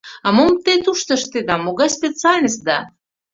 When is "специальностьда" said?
1.97-2.77